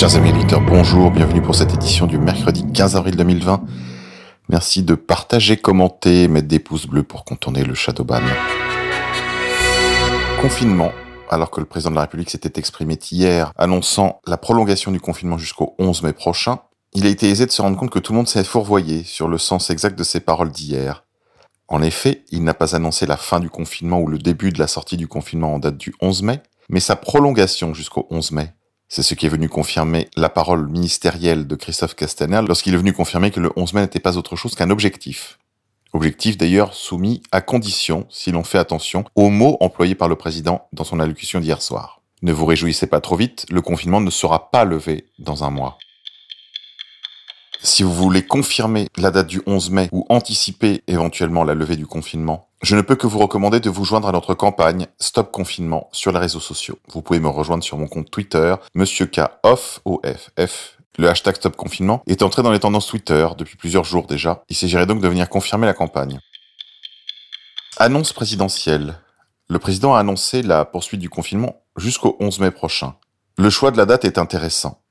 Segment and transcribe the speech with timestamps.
[0.00, 3.62] Chers amis éditeurs, bonjour, bienvenue pour cette édition du mercredi 15 avril 2020.
[4.48, 8.22] Merci de partager, commenter, mettre des pouces bleus pour contourner le Shadowban.
[10.40, 10.92] Confinement,
[11.28, 15.36] alors que le président de la République s'était exprimé hier annonçant la prolongation du confinement
[15.36, 16.60] jusqu'au 11 mai prochain,
[16.94, 19.28] il a été aisé de se rendre compte que tout le monde s'est fourvoyé sur
[19.28, 21.04] le sens exact de ses paroles d'hier.
[21.68, 24.66] En effet, il n'a pas annoncé la fin du confinement ou le début de la
[24.66, 28.54] sortie du confinement en date du 11 mai, mais sa prolongation jusqu'au 11 mai.
[28.92, 32.92] C'est ce qui est venu confirmer la parole ministérielle de Christophe Castaner lorsqu'il est venu
[32.92, 35.38] confirmer que le 11 mai n'était pas autre chose qu'un objectif.
[35.92, 40.66] Objectif d'ailleurs soumis à condition, si l'on fait attention, aux mots employés par le président
[40.72, 42.02] dans son allocution d'hier soir.
[42.22, 45.78] Ne vous réjouissez pas trop vite, le confinement ne sera pas levé dans un mois.
[47.62, 51.86] Si vous voulez confirmer la date du 11 mai ou anticiper éventuellement la levée du
[51.86, 55.88] confinement, je ne peux que vous recommander de vous joindre à notre campagne Stop Confinement
[55.92, 56.78] sur les réseaux sociaux.
[56.92, 59.80] Vous pouvez me rejoindre sur mon compte Twitter, Monsieur K off.
[60.98, 64.42] Le hashtag Stop Confinement est entré dans les tendances Twitter depuis plusieurs jours déjà.
[64.50, 66.20] Il s'agirait donc de venir confirmer la campagne.
[67.78, 69.00] Annonce présidentielle.
[69.48, 72.94] Le président a annoncé la poursuite du confinement jusqu'au 11 mai prochain.
[73.38, 74.82] Le choix de la date est intéressant.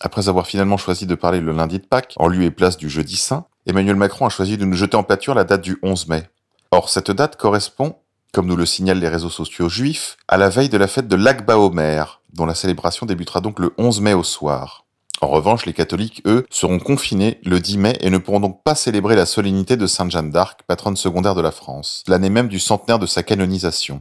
[0.00, 2.90] Après avoir finalement choisi de parler le lundi de Pâques, en lieu et place du
[2.90, 6.08] jeudi saint, Emmanuel Macron a choisi de nous jeter en pâture la date du 11
[6.08, 6.28] mai.
[6.74, 7.96] Or, cette date correspond,
[8.32, 11.16] comme nous le signalent les réseaux sociaux juifs, à la veille de la fête de
[11.16, 14.86] l'Akba Omer, dont la célébration débutera donc le 11 mai au soir.
[15.20, 18.74] En revanche, les catholiques, eux, seront confinés le 10 mai et ne pourront donc pas
[18.74, 22.58] célébrer la solennité de Sainte Jeanne d'Arc, patronne secondaire de la France, l'année même du
[22.58, 24.00] centenaire de sa canonisation.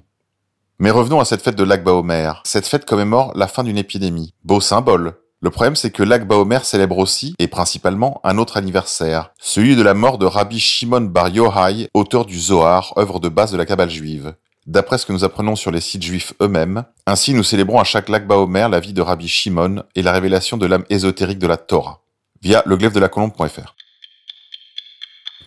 [0.80, 2.42] Mais revenons à cette fête de l'Akba Omer.
[2.46, 4.34] Cette fête commémore la fin d'une épidémie.
[4.46, 6.04] Beau symbole, le problème, c'est que
[6.36, 11.02] Omer célèbre aussi, et principalement, un autre anniversaire, celui de la mort de Rabbi Shimon
[11.02, 14.36] Bar Yochai, auteur du Zohar, œuvre de base de la Kabbale juive.
[14.68, 18.10] D'après ce que nous apprenons sur les sites juifs eux-mêmes, ainsi nous célébrons à chaque
[18.10, 22.02] Lag la vie de Rabbi Shimon et la révélation de l'âme ésotérique de la Torah,
[22.44, 23.76] via le de la colombe.fr.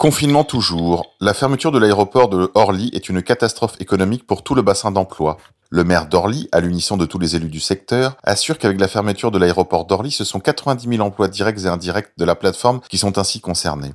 [0.05, 1.15] Confinement toujours.
[1.23, 5.39] La fermeture de l'aéroport de Orly est une catastrophe économique pour tout le bassin d'emploi.
[5.71, 9.31] Le maire d'Orly, à l'unisson de tous les élus du secteur, assure qu'avec la fermeture
[9.31, 12.99] de l'aéroport d'Orly, ce sont 90 000 emplois directs et indirects de la plateforme qui
[12.99, 13.95] sont ainsi concernés.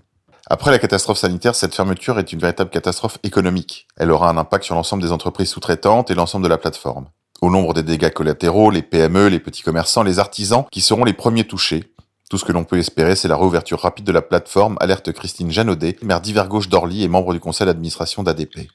[0.49, 3.85] Après la catastrophe sanitaire, cette fermeture est une véritable catastrophe économique.
[3.95, 7.05] Elle aura un impact sur l'ensemble des entreprises sous-traitantes et l'ensemble de la plateforme.
[7.39, 11.13] Au nombre des dégâts collatéraux, les PME, les petits commerçants, les artisans qui seront les
[11.13, 11.93] premiers touchés.
[12.29, 15.50] Tout ce que l'on peut espérer, c'est la réouverture rapide de la plateforme, alerte Christine
[15.50, 18.69] Janaudet, maire d'hiver gauche d'Orly et membre du conseil d'administration d'ADP.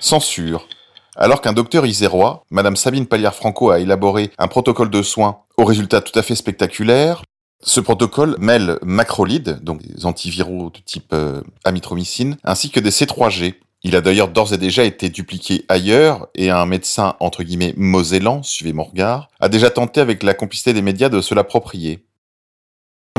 [0.00, 0.66] Censure.
[1.14, 6.00] Alors qu'un docteur isérois, Madame Sabine Pallière-Franco, a élaboré un protocole de soins au résultat
[6.00, 7.22] tout à fait spectaculaire,
[7.62, 13.54] ce protocole mêle macrolides, donc des antiviraux de type euh, amitromycine, ainsi que des C3G.
[13.84, 18.44] Il a d'ailleurs d'ores et déjà été dupliqué ailleurs, et un médecin, entre guillemets, mosellan,
[18.44, 22.04] suivez mon regard, a déjà tenté avec la complicité des médias de se l'approprier.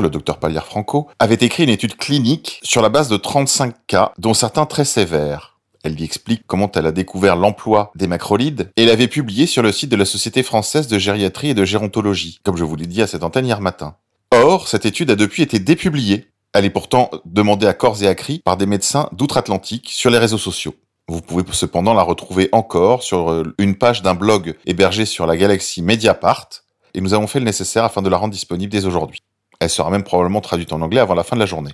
[0.00, 4.32] Le docteur Pallière-Franco avait écrit une étude clinique sur la base de 35 cas, dont
[4.32, 5.58] certains très sévères.
[5.84, 9.70] Elle lui explique comment elle a découvert l'emploi des macrolides et l'avait publié sur le
[9.70, 13.02] site de la Société française de gériatrie et de gérontologie, comme je vous l'ai dit
[13.02, 13.96] à cette antenne hier matin.
[14.32, 16.30] Or, cette étude a depuis été dépubliée.
[16.54, 20.18] Elle est pourtant demandée à corps et à cri par des médecins d'outre-Atlantique sur les
[20.18, 20.76] réseaux sociaux.
[21.08, 25.36] Vous pouvez cependant la retrouver encore sur euh, une page d'un blog hébergé sur la
[25.36, 26.48] galaxie Mediapart,
[26.94, 29.20] et nous avons fait le nécessaire afin de la rendre disponible dès aujourd'hui.
[29.58, 31.72] Elle sera même probablement traduite en anglais avant la fin de la journée.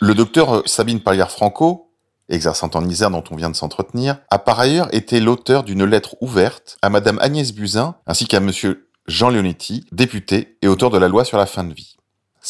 [0.00, 1.92] Le docteur euh, Sabine Pallière-Franco,
[2.30, 6.16] exerçant en Isère dont on vient de s'entretenir, a par ailleurs été l'auteur d'une lettre
[6.22, 11.08] ouverte à Madame Agnès Buzyn ainsi qu'à Monsieur Jean Leonetti, député et auteur de la
[11.08, 11.97] loi sur la fin de vie.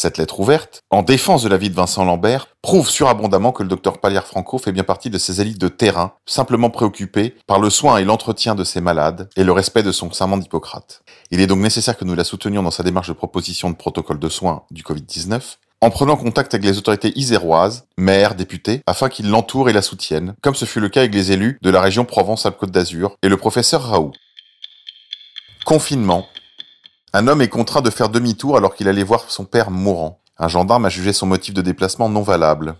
[0.01, 3.69] Cette lettre ouverte, en défense de la vie de Vincent Lambert, prouve surabondamment que le
[3.69, 7.99] docteur Pallière-Franco fait bien partie de ces élites de terrain, simplement préoccupées par le soin
[7.99, 11.03] et l'entretien de ses malades et le respect de son serment d'Hippocrate.
[11.33, 14.21] Il est donc nécessaire que nous la soutenions dans sa démarche de proposition de protocole
[14.21, 19.29] de soins du Covid-19, en prenant contact avec les autorités iséroises, maires, députés, afin qu'ils
[19.29, 22.05] l'entourent et la soutiennent, comme ce fut le cas avec les élus de la région
[22.05, 24.13] Provence-Alpes-Côte d'Azur et le professeur Raoult.
[25.65, 26.25] Confinement.
[27.13, 30.21] Un homme est contraint de faire demi-tour alors qu'il allait voir son père mourant.
[30.39, 32.77] Un gendarme a jugé son motif de déplacement non valable.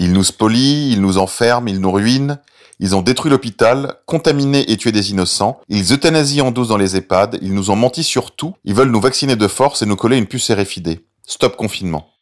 [0.00, 2.38] Il nous spolie, il nous enferme, il nous ruine,
[2.80, 5.60] ils ont détruit l'hôpital, contaminé et tué des innocents.
[5.68, 7.38] Ils euthanasient en douce dans les EHPAD.
[7.42, 8.54] Ils nous ont menti sur tout.
[8.64, 11.00] Ils veulent nous vacciner de force et nous coller une puce RFID.
[11.26, 12.12] Stop confinement.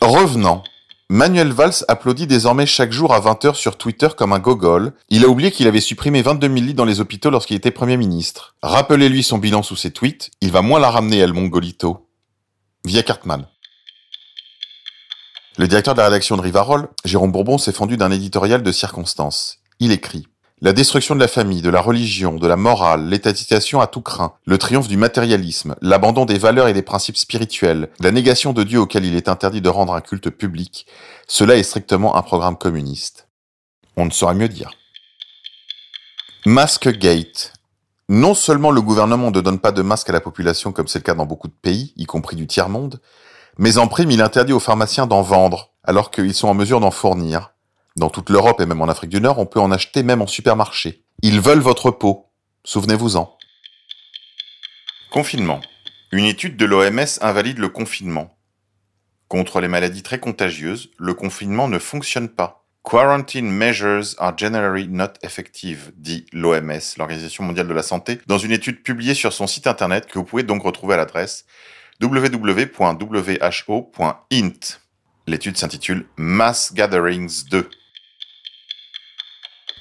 [0.00, 0.64] Revenant.
[1.10, 4.94] Manuel Valls applaudit désormais chaque jour à 20h sur Twitter comme un gogol.
[5.10, 7.98] Il a oublié qu'il avait supprimé 22 000 lits dans les hôpitaux lorsqu'il était Premier
[7.98, 8.56] ministre.
[8.62, 12.08] Rappelez-lui son bilan sous ses tweets, il va moins la ramener, El Mongolito.
[12.86, 13.46] Via Cartman.
[15.58, 19.58] Le directeur de la rédaction de Rivarol, Jérôme Bourbon, s'est fendu d'un éditorial de circonstance.
[19.80, 20.26] Il écrit
[20.64, 24.32] La destruction de la famille, de la religion, de la morale, l'étatisation à tout craint,
[24.46, 28.80] le triomphe du matérialisme, l'abandon des valeurs et des principes spirituels, la négation de Dieu
[28.80, 30.86] auquel il est interdit de rendre un culte public,
[31.28, 33.28] cela est strictement un programme communiste.
[33.98, 34.70] On ne saurait mieux dire.
[36.46, 37.52] Masque Gate.
[38.08, 41.04] Non seulement le gouvernement ne donne pas de masque à la population comme c'est le
[41.04, 43.02] cas dans beaucoup de pays, y compris du tiers-monde,
[43.58, 46.90] mais en prime il interdit aux pharmaciens d'en vendre, alors qu'ils sont en mesure d'en
[46.90, 47.53] fournir.
[47.96, 50.26] Dans toute l'Europe et même en Afrique du Nord, on peut en acheter même en
[50.26, 51.04] supermarché.
[51.22, 52.26] Ils veulent votre peau.
[52.64, 53.38] Souvenez-vous-en.
[55.12, 55.60] Confinement.
[56.10, 58.36] Une étude de l'OMS invalide le confinement.
[59.28, 62.66] Contre les maladies très contagieuses, le confinement ne fonctionne pas.
[62.82, 68.52] Quarantine measures are generally not effective, dit l'OMS, l'Organisation mondiale de la santé, dans une
[68.52, 71.46] étude publiée sur son site internet que vous pouvez donc retrouver à l'adresse
[72.02, 73.04] www.who.int.
[75.26, 77.70] L'étude s'intitule Mass Gatherings 2.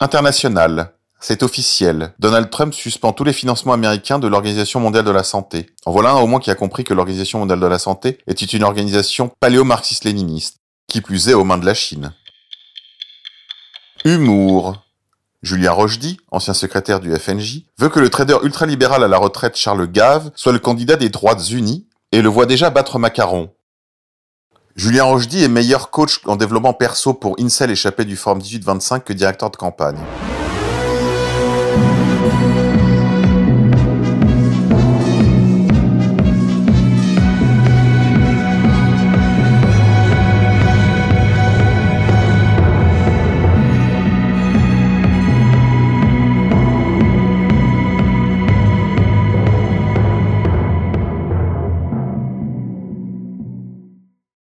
[0.04, 0.92] International.
[1.22, 2.14] C'est officiel.
[2.20, 5.68] Donald Trump suspend tous les financements américains de l'Organisation mondiale de la santé.
[5.86, 8.44] En voilà un au moins qui a compris que l'Organisation mondiale de la santé était
[8.44, 10.58] une organisation paléo-marxiste-léniniste,
[10.90, 12.12] qui plus est aux mains de la Chine.
[14.04, 14.84] Humour.
[15.42, 19.88] Julien Rochdy, ancien secrétaire du FNJ, veut que le trader ultralibéral à la retraite Charles
[19.88, 23.53] Gave soit le candidat des droites unies et le voit déjà battre Macaron.
[24.76, 29.14] Julien Rochdy est meilleur coach en développement perso pour Incel échappé du Forum 1825 que
[29.14, 30.00] directeur de campagne.